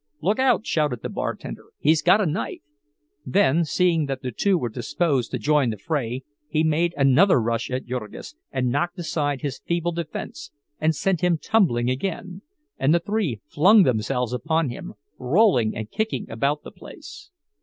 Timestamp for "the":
1.03-1.09, 4.23-4.31, 5.69-5.77, 12.95-12.99, 16.63-16.71